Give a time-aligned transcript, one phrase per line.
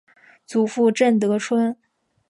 [0.47, 1.77] 祖父郑得春。